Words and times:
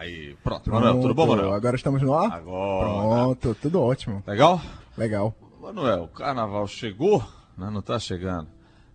Aí, 0.00 0.36
pronto. 0.44 0.70
Manuel, 0.70 1.00
tudo 1.00 1.12
bom, 1.12 1.26
Manuel? 1.26 1.52
Agora 1.52 1.74
estamos 1.74 2.00
no 2.00 2.14
ar? 2.14 2.30
Agora. 2.32 2.88
Pronto, 2.88 3.54
tudo 3.60 3.82
ótimo. 3.82 4.22
Legal? 4.24 4.60
Legal. 4.96 5.34
Manuel, 5.60 6.04
o 6.04 6.08
carnaval 6.08 6.68
chegou, 6.68 7.18
né? 7.56 7.68
não 7.68 7.80
está 7.80 7.98
chegando. 7.98 8.46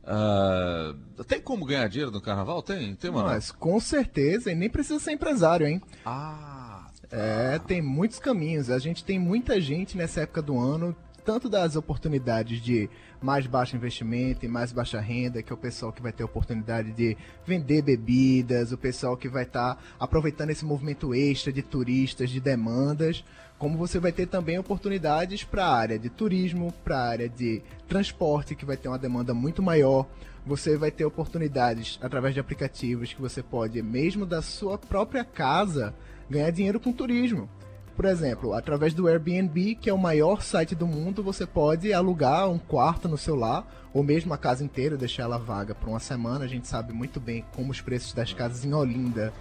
Ah, 0.06 0.96
tem 1.28 1.42
como 1.42 1.66
ganhar 1.66 1.90
dinheiro 1.90 2.10
no 2.10 2.22
carnaval? 2.22 2.62
Tem, 2.64 2.96
tem, 2.96 3.12
Manuel? 3.12 3.34
Mas 3.34 3.52
com 3.52 3.78
certeza, 3.82 4.50
e 4.50 4.56
nem 4.56 4.70
precisa 4.70 4.98
ser 4.98 5.12
empresário, 5.12 5.68
hein? 5.68 5.82
Ah, 6.06 6.88
É, 7.12 7.60
tem 7.60 7.82
muitos 7.82 8.18
caminhos. 8.18 8.70
A 8.70 8.80
gente 8.80 9.04
tem 9.04 9.20
muita 9.20 9.60
gente 9.60 9.98
nessa 9.98 10.22
época 10.22 10.42
do 10.42 10.58
ano, 10.58 10.96
tanto 11.24 11.50
das 11.50 11.76
oportunidades 11.76 12.62
de 12.62 12.90
mais 13.22 13.48
baixo 13.48 13.76
investimento 13.76 14.46
e 14.46 14.50
mais 14.50 14.72
baixa 14.72 15.00
renda, 15.00 15.42
que 15.42 15.52
é 15.52 15.56
o 15.56 15.58
pessoal 15.58 15.94
que 15.94 16.02
vai 16.02 16.12
ter 16.12 16.24
oportunidade 16.24 16.92
de 16.92 17.18
vender 17.46 17.82
bebidas, 17.82 18.72
o 18.72 18.78
pessoal 18.78 19.16
que 19.16 19.30
vai 19.30 19.44
estar 19.44 19.82
aproveitando 20.00 20.50
esse 20.50 20.66
movimento 20.66 21.16
extra 21.16 21.52
de 21.52 21.62
turistas, 21.62 22.30
de 22.30 22.40
demandas, 22.40 23.24
como 23.58 23.78
você 23.78 23.98
vai 23.98 24.12
ter 24.12 24.28
também 24.28 24.60
oportunidades 24.60 25.44
para 25.44 25.66
a 25.66 25.74
área 25.74 25.98
de 25.98 26.10
turismo, 26.10 26.74
para 26.84 26.98
a 26.98 27.08
área 27.08 27.30
de 27.30 27.62
transporte, 27.88 28.56
que 28.56 28.66
vai 28.66 28.76
ter 28.76 28.90
uma 28.90 29.00
demanda 29.00 29.34
muito 29.34 29.64
maior. 29.64 30.06
Você 30.46 30.76
vai 30.76 30.92
ter 30.92 31.06
oportunidades 31.06 31.98
através 32.02 32.34
de 32.34 32.42
aplicativos 32.42 33.14
que 33.14 33.22
você 33.22 33.42
pode, 33.42 33.82
mesmo 33.82 34.26
da 34.26 34.42
sua 34.42 34.78
própria 34.78 35.24
casa, 35.24 35.96
ganhar 36.30 36.52
dinheiro 36.52 36.80
com 36.80 36.92
turismo. 36.92 37.50
Por 37.96 38.06
exemplo, 38.06 38.54
através 38.54 38.94
do 38.94 39.08
Airbnb, 39.08 39.76
que 39.76 39.90
é 39.90 39.94
o 39.94 39.98
maior 39.98 40.42
site 40.42 40.74
do 40.74 40.88
mundo, 40.88 41.22
você 41.22 41.46
pode 41.46 41.94
alugar 41.94 42.50
um 42.50 42.58
quarto 42.58 43.08
no 43.08 43.18
seu 43.18 43.36
lar, 43.36 43.66
ou 43.94 44.04
mesmo 44.04 44.34
a 44.34 44.38
casa 44.38 44.64
inteira, 44.64 44.98
deixar 44.98 45.24
ela 45.24 45.38
vaga 45.38 45.76
por 45.76 45.90
uma 45.90 46.00
semana. 46.00 46.46
A 46.46 46.48
gente 46.48 46.68
sabe 46.68 46.92
muito 46.92 47.20
bem 47.20 47.46
como 47.56 47.72
os 47.72 47.82
preços 47.82 48.14
das 48.14 48.34
casas 48.34 48.66
em 48.66 48.74
Olinda 48.74 49.32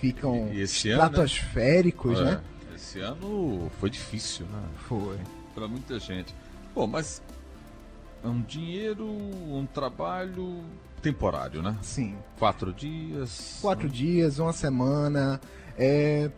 ficam 0.00 0.34
ano, 0.34 0.46
né? 0.46 0.62
estratosféricos, 0.62 2.18
é, 2.18 2.24
né? 2.24 2.40
esse 2.74 2.98
ano 2.98 3.70
foi 3.78 3.88
difícil, 3.88 4.46
né? 4.46 4.62
Foi. 4.88 5.16
Para 5.54 5.68
muita 5.68 5.98
gente. 6.00 6.34
Pô, 6.74 6.86
mas 6.86 7.22
é 8.24 8.26
um 8.26 8.40
dinheiro, 8.40 9.06
um 9.06 9.66
trabalho 9.72 10.64
temporário, 11.00 11.62
né? 11.62 11.76
Sim. 11.82 12.16
Quatro 12.38 12.72
dias. 12.72 13.58
Quatro 13.60 13.88
dias, 13.88 14.38
uma 14.38 14.52
semana. 14.52 15.40
É... 15.78 16.30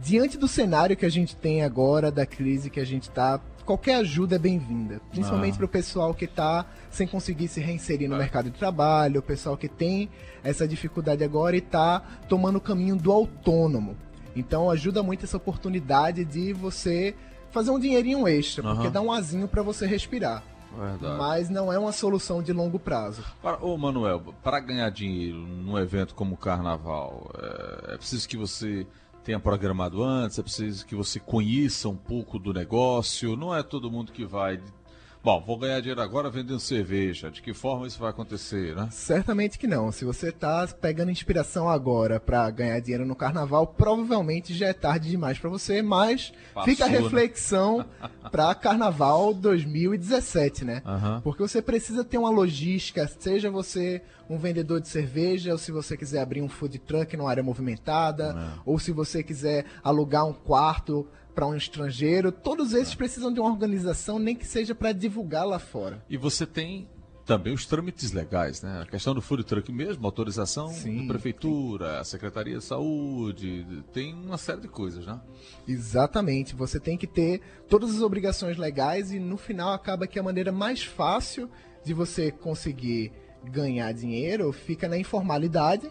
Diante 0.00 0.36
do 0.36 0.48
cenário 0.48 0.96
que 0.96 1.06
a 1.06 1.10
gente 1.10 1.36
tem 1.36 1.62
agora, 1.62 2.10
da 2.10 2.26
crise 2.26 2.68
que 2.68 2.80
a 2.80 2.84
gente 2.84 3.08
tá, 3.10 3.40
qualquer 3.64 3.96
ajuda 3.96 4.36
é 4.36 4.38
bem-vinda. 4.38 5.00
Principalmente 5.10 5.54
Ah. 5.54 5.56
para 5.58 5.64
o 5.66 5.68
pessoal 5.68 6.12
que 6.12 6.26
tá 6.26 6.66
sem 6.90 7.06
conseguir 7.06 7.48
se 7.48 7.60
reinserir 7.60 8.08
no 8.08 8.16
É. 8.16 8.18
mercado 8.18 8.50
de 8.50 8.58
trabalho, 8.58 9.20
o 9.20 9.22
pessoal 9.22 9.56
que 9.56 9.68
tem 9.68 10.10
essa 10.42 10.66
dificuldade 10.66 11.22
agora 11.22 11.56
e 11.56 11.60
tá 11.60 12.02
tomando 12.28 12.56
o 12.56 12.60
caminho 12.60 12.96
do 12.96 13.10
autônomo. 13.12 13.96
Então 14.36 14.68
ajuda 14.68 15.02
muito 15.02 15.24
essa 15.24 15.36
oportunidade 15.36 16.24
de 16.24 16.52
você 16.52 17.14
fazer 17.52 17.70
um 17.70 17.78
dinheirinho 17.78 18.26
extra, 18.26 18.64
porque 18.64 18.82
Aham. 18.86 18.90
dá 18.90 19.00
um 19.00 19.12
azinho 19.12 19.46
para 19.46 19.62
você 19.62 19.86
respirar. 19.86 20.42
Verdade. 20.76 21.16
Mas 21.16 21.48
não 21.48 21.72
é 21.72 21.78
uma 21.78 21.92
solução 21.92 22.42
de 22.42 22.52
longo 22.52 22.80
prazo. 22.80 23.22
Para, 23.40 23.64
ô 23.64 23.78
Manuel, 23.78 24.34
para 24.42 24.58
ganhar 24.58 24.90
dinheiro 24.90 25.38
num 25.38 25.78
evento 25.78 26.16
como 26.16 26.34
o 26.34 26.36
Carnaval, 26.36 27.30
é, 27.38 27.94
é 27.94 27.96
preciso 27.96 28.28
que 28.28 28.36
você 28.36 28.84
tenha 29.24 29.40
programado 29.40 30.02
antes, 30.02 30.38
é 30.38 30.42
preciso 30.42 30.84
que 30.86 30.94
você 30.94 31.18
conheça 31.18 31.88
um 31.88 31.96
pouco 31.96 32.38
do 32.38 32.52
negócio, 32.52 33.36
não 33.36 33.54
é 33.54 33.62
todo 33.62 33.90
mundo 33.90 34.12
que 34.12 34.24
vai. 34.24 34.60
Bom, 35.24 35.42
vou 35.46 35.56
ganhar 35.56 35.80
dinheiro 35.80 36.02
agora 36.02 36.28
vendendo 36.28 36.60
cerveja. 36.60 37.30
De 37.30 37.40
que 37.40 37.54
forma 37.54 37.86
isso 37.86 37.98
vai 37.98 38.10
acontecer, 38.10 38.76
né? 38.76 38.88
Certamente 38.90 39.58
que 39.58 39.66
não. 39.66 39.90
Se 39.90 40.04
você 40.04 40.30
tá 40.30 40.68
pegando 40.78 41.10
inspiração 41.10 41.66
agora 41.66 42.20
pra 42.20 42.50
ganhar 42.50 42.78
dinheiro 42.80 43.06
no 43.06 43.16
carnaval, 43.16 43.66
provavelmente 43.68 44.52
já 44.52 44.66
é 44.66 44.74
tarde 44.74 45.08
demais 45.08 45.38
pra 45.38 45.48
você, 45.48 45.80
mas 45.80 46.30
Passou, 46.52 46.70
fica 46.70 46.84
a 46.84 46.88
né? 46.90 46.98
reflexão 46.98 47.86
pra 48.30 48.54
carnaval 48.54 49.32
2017, 49.32 50.62
né? 50.62 50.82
Aham. 50.84 51.22
Porque 51.24 51.40
você 51.42 51.62
precisa 51.62 52.04
ter 52.04 52.18
uma 52.18 52.28
logística, 52.30 53.08
seja 53.18 53.50
você 53.50 54.02
um 54.28 54.36
vendedor 54.38 54.80
de 54.80 54.88
cerveja, 54.88 55.52
ou 55.52 55.58
se 55.58 55.72
você 55.72 55.96
quiser 55.96 56.20
abrir 56.20 56.42
um 56.42 56.48
food 56.48 56.78
truck 56.80 57.16
numa 57.16 57.30
área 57.30 57.42
movimentada, 57.42 58.34
É. 58.56 58.60
ou 58.66 58.78
se 58.78 58.92
você 58.92 59.22
quiser 59.22 59.64
alugar 59.82 60.26
um 60.26 60.32
quarto 60.34 61.06
para 61.34 61.46
um 61.46 61.56
estrangeiro, 61.56 62.30
todos 62.30 62.72
esses 62.72 62.94
precisam 62.94 63.32
de 63.32 63.40
uma 63.40 63.50
organização, 63.50 64.18
nem 64.18 64.36
que 64.36 64.46
seja 64.46 64.74
para 64.74 64.92
divulgar 64.92 65.46
lá 65.46 65.58
fora. 65.58 66.02
E 66.08 66.16
você 66.16 66.46
tem 66.46 66.88
também 67.24 67.54
os 67.54 67.64
trâmites 67.66 68.12
legais, 68.12 68.62
né? 68.62 68.82
A 68.82 68.86
questão 68.86 69.14
do 69.14 69.22
food 69.22 69.44
truck 69.44 69.72
mesmo, 69.72 70.04
autorização 70.06 70.68
Sim, 70.68 71.06
da 71.06 71.14
prefeitura, 71.14 72.00
a 72.00 72.04
Secretaria 72.04 72.58
de 72.58 72.64
Saúde, 72.64 73.66
tem 73.92 74.14
uma 74.14 74.36
série 74.36 74.60
de 74.60 74.68
coisas, 74.68 75.06
né? 75.06 75.20
Exatamente, 75.66 76.54
você 76.54 76.78
tem 76.78 76.96
que 76.98 77.06
ter 77.06 77.40
todas 77.68 77.94
as 77.94 78.02
obrigações 78.02 78.58
legais 78.58 79.10
e 79.10 79.18
no 79.18 79.36
final 79.36 79.72
acaba 79.72 80.06
que 80.06 80.18
a 80.18 80.22
maneira 80.22 80.52
mais 80.52 80.82
fácil 80.82 81.50
de 81.82 81.94
você 81.94 82.30
conseguir 82.30 83.12
ganhar 83.42 83.92
dinheiro 83.92 84.52
fica 84.52 84.88
na 84.88 84.98
informalidade. 84.98 85.90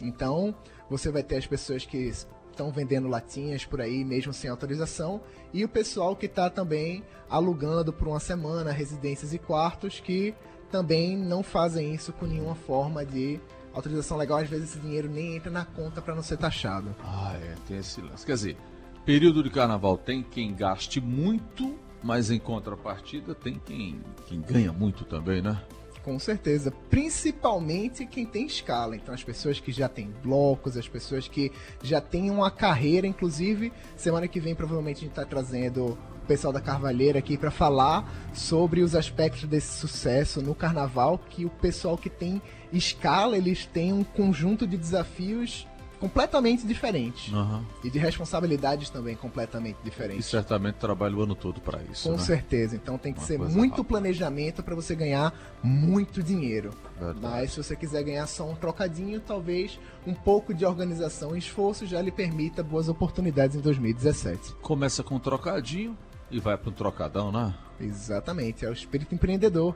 Então, 0.00 0.54
você 0.88 1.10
vai 1.10 1.22
ter 1.22 1.36
as 1.36 1.46
pessoas 1.46 1.84
que 1.84 2.10
estão 2.60 2.70
vendendo 2.70 3.08
latinhas 3.08 3.64
por 3.64 3.80
aí 3.80 4.04
mesmo 4.04 4.32
sem 4.32 4.50
autorização 4.50 5.20
e 5.52 5.64
o 5.64 5.68
pessoal 5.68 6.14
que 6.14 6.26
está 6.26 6.50
também 6.50 7.02
alugando 7.28 7.92
por 7.92 8.06
uma 8.06 8.20
semana 8.20 8.70
residências 8.70 9.32
e 9.32 9.38
quartos 9.38 9.98
que 9.98 10.34
também 10.70 11.16
não 11.16 11.42
fazem 11.42 11.94
isso 11.94 12.12
com 12.12 12.26
nenhuma 12.26 12.54
forma 12.54 13.04
de 13.04 13.40
autorização 13.72 14.16
legal. 14.16 14.38
Às 14.38 14.48
vezes 14.48 14.70
esse 14.70 14.78
dinheiro 14.78 15.08
nem 15.08 15.36
entra 15.36 15.50
na 15.50 15.64
conta 15.64 16.02
para 16.02 16.14
não 16.14 16.22
ser 16.22 16.36
taxado. 16.36 16.94
Ah, 17.02 17.34
é, 17.34 17.54
tem 17.66 17.78
esse 17.78 18.00
lance. 18.00 18.24
Quer 18.26 18.34
dizer, 18.34 18.56
período 19.04 19.42
de 19.42 19.50
carnaval 19.50 19.96
tem 19.96 20.22
quem 20.22 20.54
gaste 20.54 21.00
muito, 21.00 21.76
mas 22.02 22.30
em 22.30 22.38
contrapartida 22.38 23.34
tem 23.34 23.58
quem, 23.58 24.00
quem 24.26 24.40
ganha 24.40 24.72
muito 24.72 25.04
também, 25.04 25.42
né? 25.42 25.60
Com 26.02 26.18
certeza, 26.18 26.72
principalmente 26.88 28.06
quem 28.06 28.24
tem 28.24 28.46
escala. 28.46 28.96
Então, 28.96 29.14
as 29.14 29.22
pessoas 29.22 29.60
que 29.60 29.70
já 29.70 29.88
têm 29.88 30.10
blocos, 30.22 30.76
as 30.76 30.88
pessoas 30.88 31.28
que 31.28 31.52
já 31.82 32.00
têm 32.00 32.30
uma 32.30 32.50
carreira, 32.50 33.06
inclusive, 33.06 33.70
semana 33.96 34.26
que 34.26 34.40
vem 34.40 34.54
provavelmente 34.54 34.98
a 34.98 35.00
gente 35.00 35.10
está 35.10 35.26
trazendo 35.26 35.98
o 36.22 36.26
pessoal 36.26 36.52
da 36.52 36.60
Carvalheira 36.60 37.18
aqui 37.18 37.36
para 37.36 37.50
falar 37.50 38.10
sobre 38.32 38.80
os 38.80 38.94
aspectos 38.94 39.44
desse 39.44 39.78
sucesso 39.78 40.40
no 40.40 40.54
carnaval, 40.54 41.18
que 41.18 41.44
o 41.44 41.50
pessoal 41.50 41.98
que 41.98 42.08
tem 42.08 42.40
escala, 42.72 43.36
eles 43.36 43.66
têm 43.66 43.92
um 43.92 44.04
conjunto 44.04 44.66
de 44.66 44.78
desafios 44.78 45.66
completamente 46.00 46.66
diferentes 46.66 47.32
Aham. 47.32 47.62
e 47.84 47.90
de 47.90 47.98
responsabilidades 47.98 48.88
também 48.88 49.14
completamente 49.14 49.76
E 49.82 49.84
diferentes. 49.84 50.24
certamente 50.26 50.76
trabalha 50.76 51.14
o 51.14 51.22
ano 51.22 51.34
todo 51.34 51.60
para 51.60 51.80
isso. 51.82 52.08
Com 52.08 52.16
né? 52.16 52.22
certeza. 52.22 52.74
Então 52.74 52.96
tem 52.96 53.12
que 53.12 53.20
Uma 53.20 53.26
ser 53.26 53.38
muito 53.38 53.70
rápida. 53.72 53.84
planejamento 53.88 54.62
para 54.62 54.74
você 54.74 54.94
ganhar 54.94 55.32
muito 55.62 56.22
dinheiro. 56.22 56.70
Verdade. 56.98 57.18
Mas 57.20 57.52
se 57.52 57.62
você 57.62 57.76
quiser 57.76 58.02
ganhar 58.02 58.26
só 58.26 58.48
um 58.48 58.54
trocadinho, 58.54 59.20
talvez 59.20 59.78
um 60.06 60.14
pouco 60.14 60.54
de 60.54 60.64
organização 60.64 61.36
e 61.36 61.38
esforço 61.38 61.86
já 61.86 62.00
lhe 62.00 62.10
permita 62.10 62.62
boas 62.62 62.88
oportunidades 62.88 63.54
em 63.56 63.60
2017. 63.60 64.54
Começa 64.62 65.02
com 65.02 65.16
um 65.16 65.20
trocadinho 65.20 65.96
e 66.30 66.40
vai 66.40 66.56
para 66.56 66.70
um 66.70 66.72
trocadão, 66.72 67.30
né? 67.30 67.54
Exatamente, 67.78 68.64
é 68.64 68.68
o 68.70 68.72
espírito 68.72 69.14
empreendedor. 69.14 69.74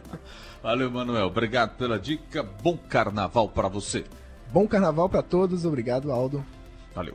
Valeu, 0.62 0.90
Manuel. 0.90 1.26
Obrigado 1.26 1.76
pela 1.76 1.98
dica. 1.98 2.42
Bom 2.42 2.76
carnaval 2.76 3.48
para 3.48 3.68
você. 3.68 4.04
Bom 4.52 4.66
carnaval 4.66 5.08
para 5.08 5.22
todos, 5.22 5.64
obrigado 5.64 6.12
Aldo. 6.12 6.44
Valeu. 6.94 7.14